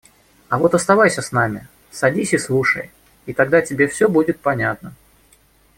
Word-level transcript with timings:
А 0.49 0.57
вот 0.57 0.73
оставайся 0.73 1.21
с 1.21 1.31
нами! 1.31 1.67
Садись 1.91 2.33
и 2.33 2.39
слушай, 2.39 2.89
и 3.27 3.33
тогда 3.33 3.61
тебе 3.61 3.87
все 3.87 4.09
будет 4.09 4.39
понятно. 4.39 4.95